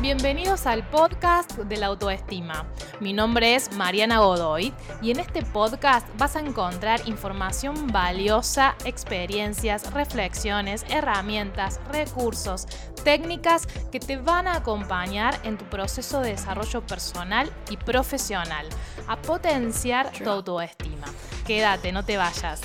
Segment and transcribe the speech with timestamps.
[0.00, 2.66] Bienvenidos al podcast de la autoestima.
[2.98, 4.72] Mi nombre es Mariana Godoy
[5.02, 12.66] y en este podcast vas a encontrar información valiosa, experiencias, reflexiones, herramientas, recursos,
[13.04, 18.66] técnicas que te van a acompañar en tu proceso de desarrollo personal y profesional,
[19.06, 21.06] a potenciar tu autoestima.
[21.46, 22.62] Quédate, no te vayas.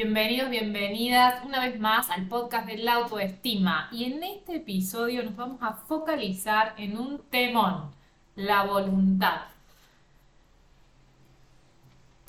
[0.00, 3.88] Bienvenidos, bienvenidas una vez más al podcast de la autoestima.
[3.90, 7.90] Y en este episodio nos vamos a focalizar en un temón,
[8.36, 9.40] la voluntad.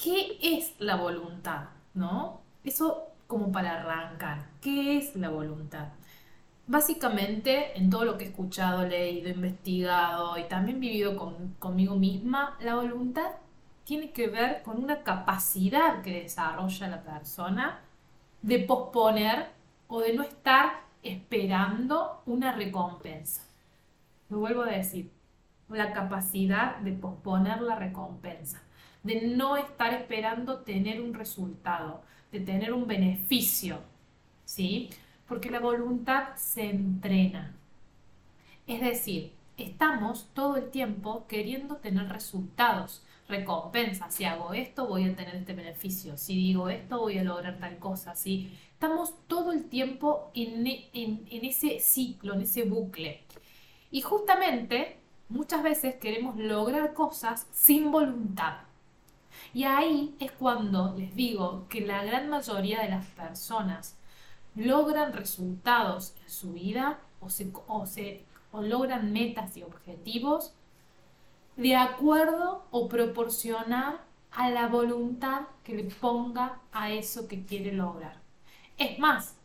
[0.03, 1.65] ¿Qué es la voluntad?
[1.93, 2.41] ¿No?
[2.63, 4.47] Eso como para arrancar.
[4.61, 5.89] ¿Qué es la voluntad?
[6.65, 11.15] Básicamente, en todo lo que he escuchado, leído, investigado y también vivido
[11.59, 13.29] conmigo misma, la voluntad
[13.89, 17.79] tiene que ver con una capacidad que desarrolla la persona
[18.43, 19.47] de posponer
[19.87, 23.41] o de no estar esperando una recompensa.
[24.29, 25.09] Lo vuelvo a decir,
[25.69, 28.61] la capacidad de posponer la recompensa,
[29.01, 33.79] de no estar esperando tener un resultado, de tener un beneficio,
[34.45, 34.91] ¿sí?
[35.27, 37.55] Porque la voluntad se entrena.
[38.67, 44.09] Es decir, estamos todo el tiempo queriendo tener resultados recompensa.
[44.09, 46.17] Si hago esto, voy a tener este beneficio.
[46.17, 48.15] Si digo esto, voy a lograr tal cosa.
[48.15, 48.51] ¿sí?
[48.73, 53.23] Estamos todo el tiempo en, en, en ese ciclo, en ese bucle.
[53.91, 58.57] Y justamente muchas veces queremos lograr cosas sin voluntad.
[59.53, 63.97] Y ahí es cuando les digo que la gran mayoría de las personas
[64.55, 70.53] logran resultados en su vida o, se, o, se, o logran metas y objetivos
[71.59, 73.99] de acuerdo o proporcionar
[74.31, 78.15] a la voluntad que le ponga a eso que quiere lograr.
[78.77, 79.35] Es más,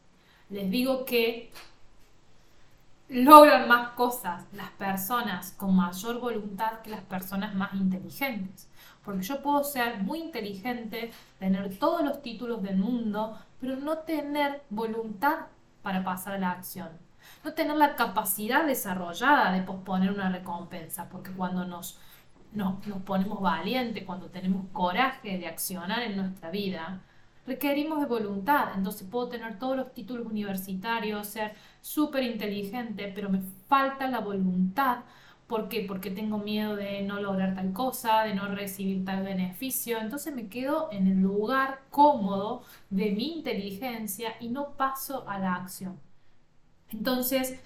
[0.49, 1.50] les digo que
[3.09, 8.69] logran más cosas las personas con mayor voluntad que las personas más inteligentes.
[9.05, 11.10] Porque yo puedo ser muy inteligente,
[11.41, 15.47] tener todos los títulos del mundo, pero no tener voluntad
[15.83, 16.91] para pasar a la acción.
[17.45, 21.09] No tener la capacidad desarrollada de posponer una recompensa.
[21.09, 21.99] Porque cuando nos
[22.55, 27.03] nos, ponemos valientes, cuando tenemos coraje de accionar en nuestra vida,
[27.47, 28.69] requerimos de voluntad.
[28.77, 34.99] Entonces puedo tener todos los títulos universitarios, ser súper inteligente, pero me falta la voluntad.
[35.47, 35.84] ¿Por qué?
[35.87, 39.99] Porque tengo miedo de no lograr tal cosa, de no recibir tal beneficio.
[39.99, 45.55] Entonces me quedo en el lugar cómodo de mi inteligencia y no paso a la
[45.57, 46.01] acción.
[46.97, 47.59] Entonces,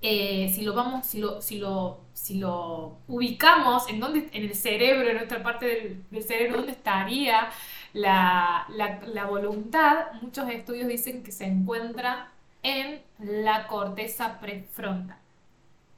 [0.00, 4.54] eh, si lo vamos, si lo, si lo, si lo ubicamos en donde, en el
[4.54, 7.50] cerebro, en nuestra parte del, cerebro, ¿dónde estaría
[7.94, 10.12] la, la, voluntad?
[10.22, 12.30] Muchos estudios dicen que se encuentra
[12.62, 15.18] en la corteza prefrontal.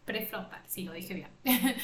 [0.07, 1.29] Prefrontal, si lo dije bien.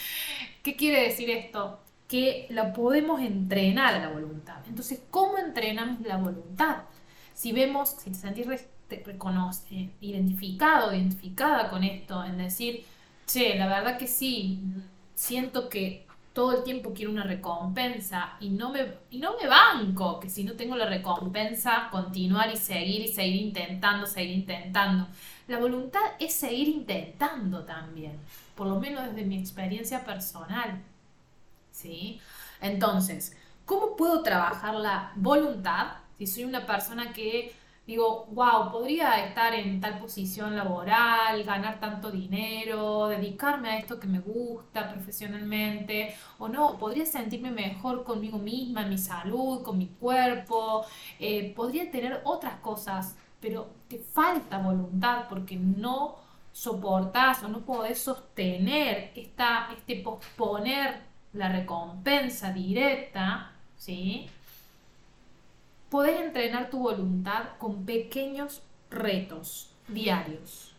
[0.62, 1.80] ¿Qué quiere decir esto?
[2.08, 4.58] Que la podemos entrenar a la voluntad.
[4.68, 6.84] Entonces, ¿cómo entrenamos la voluntad?
[7.34, 8.46] Si vemos, si te sentís
[8.88, 12.84] te reconoce, identificado, identificada con esto, en decir,
[13.26, 14.60] che, la verdad que sí,
[15.14, 20.20] siento que todo el tiempo quiero una recompensa y no me, y no me banco,
[20.20, 25.06] que si no tengo la recompensa, continuar y seguir y seguir intentando, seguir intentando.
[25.48, 28.18] La voluntad es seguir intentando también,
[28.54, 30.82] por lo menos desde mi experiencia personal.
[31.72, 32.20] ¿Sí?
[32.60, 37.54] Entonces, ¿cómo puedo trabajar la voluntad si soy una persona que
[37.86, 44.08] digo, wow, podría estar en tal posición laboral, ganar tanto dinero, dedicarme a esto que
[44.08, 49.86] me gusta profesionalmente, o no, podría sentirme mejor conmigo misma, en mi salud, con mi
[49.86, 50.84] cuerpo,
[51.20, 56.16] eh, podría tener otras cosas, pero te falta voluntad porque no
[56.52, 61.02] soportás o no podés sostener esta, este posponer
[61.34, 64.28] la recompensa directa, ¿sí?
[65.88, 70.74] Podés entrenar tu voluntad con pequeños retos diarios.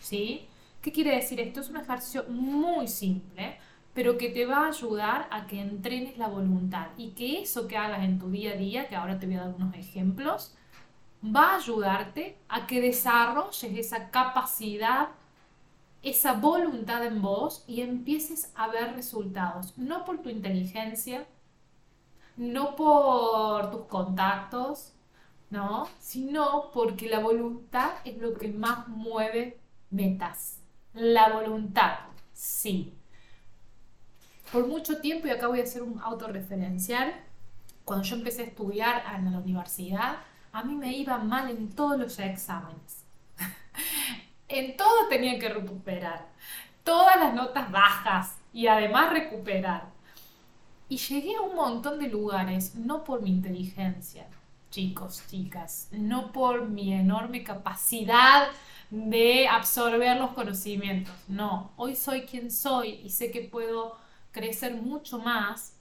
[0.00, 0.46] ¿Sí?
[0.80, 1.60] ¿Qué quiere decir esto?
[1.60, 3.58] Es un ejercicio muy simple,
[3.94, 7.76] pero que te va a ayudar a que entrenes la voluntad y que eso que
[7.76, 10.54] hagas en tu día a día, que ahora te voy a dar unos ejemplos,
[11.24, 15.10] va a ayudarte a que desarrolles esa capacidad,
[16.02, 21.26] esa voluntad en vos y empieces a ver resultados, no por tu inteligencia,
[22.36, 24.92] no por tus contactos,
[25.50, 25.88] ¿no?
[25.98, 29.58] Sino porque la voluntad es lo que más mueve
[29.90, 30.58] metas.
[30.94, 31.98] La voluntad,
[32.32, 32.94] sí.
[34.50, 37.14] Por mucho tiempo, y acá voy a hacer un autorreferencial,
[37.84, 40.16] cuando yo empecé a estudiar en la universidad,
[40.52, 43.04] a mí me iba mal en todos los exámenes.
[44.48, 46.26] en todo tenía que recuperar.
[46.84, 49.91] Todas las notas bajas y además recuperar.
[50.92, 54.26] Y llegué a un montón de lugares, no por mi inteligencia,
[54.70, 58.48] chicos, chicas, no por mi enorme capacidad
[58.90, 61.14] de absorber los conocimientos.
[61.28, 63.96] No, hoy soy quien soy y sé que puedo
[64.32, 65.78] crecer mucho más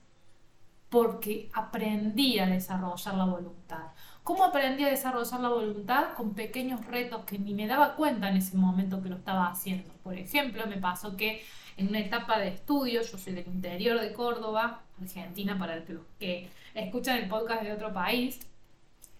[0.88, 3.88] porque aprendí a desarrollar la voluntad.
[4.24, 6.14] ¿Cómo aprendí a desarrollar la voluntad?
[6.16, 9.92] Con pequeños retos que ni me daba cuenta en ese momento que lo estaba haciendo.
[10.04, 11.44] Por ejemplo, me pasó que
[11.82, 15.86] en una etapa de estudio, yo soy del interior de Córdoba, Argentina, para los
[16.20, 18.40] que escuchan el podcast de otro país,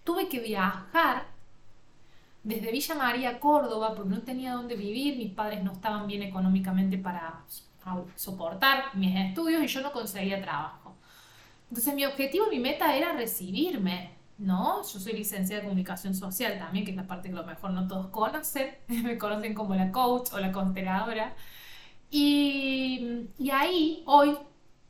[0.04, 1.26] tuve que viajar
[2.44, 6.98] desde Villa María Córdoba porque no tenía dónde vivir, mis padres no estaban bien económicamente
[6.98, 7.40] para
[8.14, 10.94] soportar mis estudios y yo no conseguía trabajo.
[11.68, 14.82] Entonces mi objetivo, mi meta era recibirme, ¿no?
[14.82, 17.72] Yo soy licenciada de comunicación social también, que es la parte que a lo mejor
[17.72, 21.34] no todos conocen, me conocen como la coach o la consteladora.
[22.14, 24.36] Y, ahí, hoy,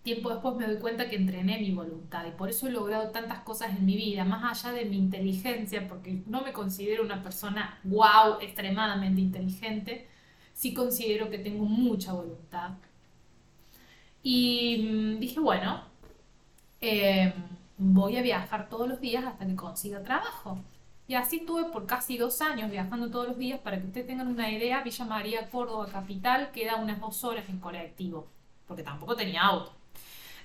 [0.02, 3.40] tiempo después, me doy cuenta que entrené mi voluntad y por eso he logrado tantas
[3.40, 7.78] cosas en mi vida, más allá de mi inteligencia, porque no me considero una persona
[7.84, 10.08] wow, extremadamente inteligente,
[10.52, 12.72] sí considero que tengo mucha voluntad.
[14.24, 15.82] Y mm, dije, bueno,
[16.80, 17.32] eh,
[17.78, 20.58] voy a viajar todos los días hasta que consiga trabajo.
[21.12, 23.60] Y así estuve por casi dos años viajando todos los días.
[23.60, 27.58] Para que ustedes tengan una idea, Villa María, Córdoba, capital, queda unas dos horas en
[27.58, 28.28] colectivo,
[28.66, 29.74] porque tampoco tenía auto.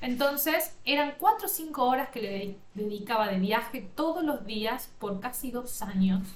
[0.01, 5.21] Entonces, eran cuatro o cinco horas que le dedicaba de viaje todos los días por
[5.21, 6.27] casi dos años.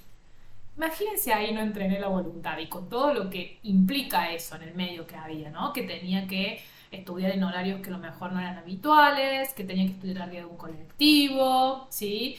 [0.77, 4.75] Imagínense ahí no entrené la voluntad y con todo lo que implica eso en el
[4.75, 5.73] medio que había, ¿no?
[5.73, 9.87] Que tenía que estudiar en horarios que a lo mejor no eran habituales, que tenía
[9.87, 12.37] que estudiar arriba de un colectivo, ¿sí?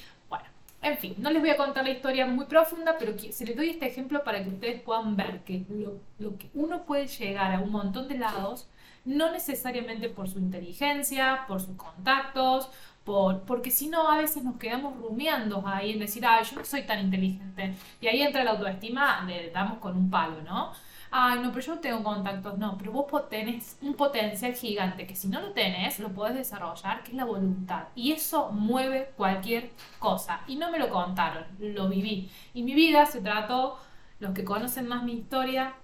[0.83, 3.71] En fin, no les voy a contar la historia muy profunda, pero se les doy
[3.71, 7.61] este ejemplo para que ustedes puedan ver que lo, lo que uno puede llegar a
[7.61, 8.69] un montón de lados,
[9.05, 12.69] no necesariamente por su inteligencia, por sus contactos,
[13.05, 16.65] por, porque si no, a veces nos quedamos rumiando ahí en decir, ay, yo no
[16.65, 17.75] soy tan inteligente.
[18.01, 20.73] Y ahí entra la autoestima, le damos con un palo, ¿no?
[21.13, 25.15] Ay, no, pero yo no tengo contactos, no, pero vos tenés un potencial gigante que
[25.15, 27.89] si no lo tenés, lo podés desarrollar, que es la voluntad.
[27.95, 30.41] Y eso mueve cualquier cosa.
[30.47, 32.31] Y no me lo contaron, lo viví.
[32.55, 33.79] Y mi vida se trató,
[34.21, 35.75] los que conocen más mi historia,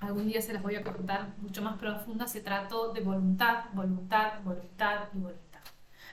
[0.00, 4.40] algún día se las voy a contar mucho más profunda, se trató de voluntad, voluntad,
[4.44, 5.60] voluntad y voluntad.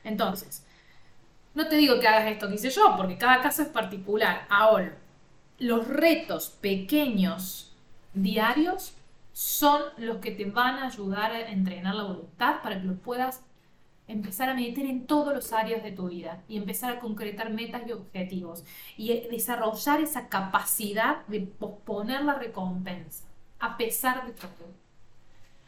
[0.04, 0.66] Entonces,
[1.54, 4.46] no te digo que hagas esto que hice yo, porque cada caso es particular.
[4.50, 4.98] Ahora,
[5.58, 7.71] los retos pequeños
[8.14, 8.96] diarios
[9.34, 13.44] son los que te van a ayudar a entrenar la voluntad para que lo puedas
[14.08, 17.84] empezar a meter en todos los áreas de tu vida y empezar a concretar metas
[17.88, 18.66] y objetivos
[18.98, 23.26] y desarrollar esa capacidad de posponer la recompensa
[23.60, 24.50] a pesar de todo.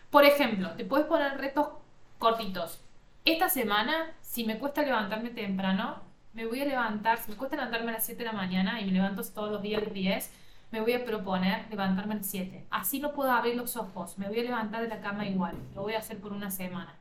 [0.10, 1.70] Por ejemplo, te puedes poner retos
[2.20, 2.82] cortitos.
[3.24, 6.02] Esta semana, si me cuesta levantarme temprano,
[6.34, 8.86] me voy a levantar, si me cuesta levantarme a las 7 de la mañana y
[8.86, 10.32] me levanto todos los días a las 10,
[10.74, 12.66] me voy a proponer levantarme a 7.
[12.72, 15.56] Así no puedo abrir los ojos, me voy a levantar de la cama igual.
[15.76, 16.98] Lo voy a hacer por una semana.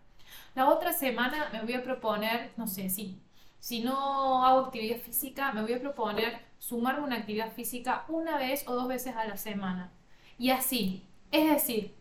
[0.54, 3.18] La otra semana me voy a proponer, no sé, si,
[3.60, 8.68] si no hago actividad física, me voy a proponer sumarme una actividad física una vez
[8.68, 9.90] o dos veces a la semana.
[10.38, 11.94] Y así, es decir,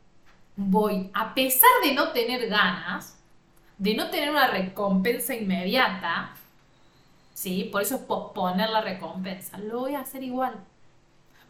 [0.57, 3.17] voy, a pesar de no tener ganas,
[3.77, 6.33] de no tener una recompensa inmediata,
[7.33, 7.69] ¿sí?
[7.71, 10.65] Por eso es posponer la recompensa, lo voy a hacer igual.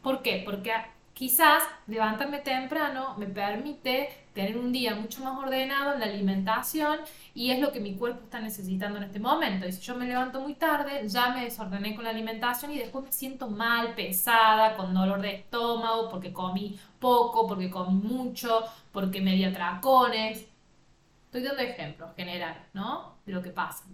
[0.02, 0.42] ¿Por qué?
[0.44, 0.74] Porque
[1.14, 7.00] quizás levantarme temprano me permite tener un día mucho más ordenado en la alimentación
[7.36, 9.68] y es lo que mi cuerpo está necesitando en este momento.
[9.68, 13.06] Y si yo me levanto muy tarde, ya me desordené con la alimentación y después
[13.06, 19.22] me siento mal, pesada, con dolor de estómago, porque comí poco, porque comí mucho, porque
[19.22, 20.48] me di atracones.
[21.26, 23.18] Estoy dando ejemplos generales, ¿no?
[23.26, 23.86] De lo que pasa.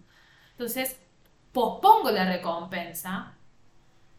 [0.51, 0.99] Entonces,
[1.51, 3.36] pospongo la recompensa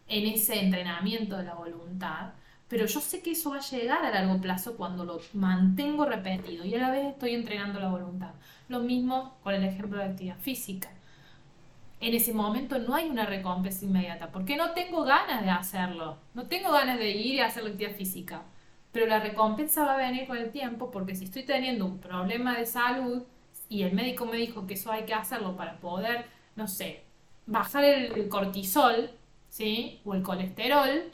[0.09, 2.33] en ese entrenamiento de la voluntad,
[2.67, 6.65] pero yo sé que eso va a llegar a largo plazo cuando lo mantengo repetido
[6.65, 8.31] y a la vez estoy entrenando la voluntad.
[8.67, 10.89] Lo mismo con el ejemplo de actividad física.
[11.99, 16.45] En ese momento no hay una recompensa inmediata, porque no tengo ganas de hacerlo, no
[16.47, 18.43] tengo ganas de ir y hacer la actividad física,
[18.91, 22.57] pero la recompensa va a venir con el tiempo porque si estoy teniendo un problema
[22.57, 23.23] de salud
[23.67, 26.25] y el médico me dijo que eso hay que hacerlo para poder,
[26.55, 27.03] no sé,
[27.45, 29.11] bajar el cortisol,
[29.49, 30.01] ¿sí?
[30.05, 31.11] O el colesterol,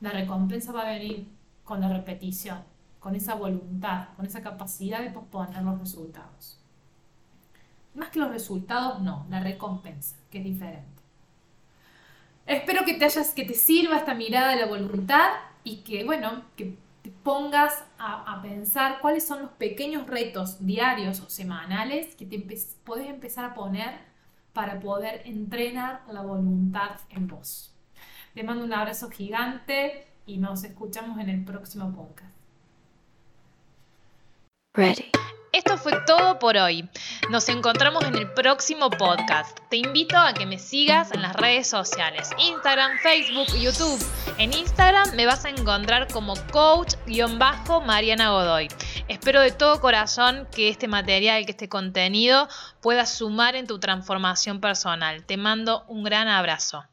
[0.00, 1.28] la recompensa va a venir
[1.64, 2.62] con la repetición,
[2.98, 6.58] con esa voluntad, con esa capacidad de posponer los resultados.
[7.94, 11.02] Más que los resultados, no, la recompensa, que es diferente.
[12.46, 15.30] Espero que te hayas, que te sirva esta mirada de la voluntad
[15.64, 21.30] y que, bueno, que te pongas a, pensar cuáles son los pequeños retos diarios o
[21.30, 22.44] semanales que te
[22.84, 23.98] puedes empezar a poner
[24.52, 27.69] para poder entrenar la voluntad en vos.
[28.34, 32.30] Te mando un abrazo gigante y nos escuchamos en el próximo podcast.
[34.72, 35.10] Ready.
[35.52, 36.88] Esto fue todo por hoy.
[37.28, 39.58] Nos encontramos en el próximo podcast.
[39.68, 44.00] Te invito a que me sigas en las redes sociales, Instagram, Facebook, YouTube.
[44.38, 48.68] En Instagram me vas a encontrar como coach-mariana Godoy.
[49.08, 52.48] Espero de todo corazón que este material, que este contenido
[52.80, 55.24] pueda sumar en tu transformación personal.
[55.24, 56.84] Te mando un gran abrazo.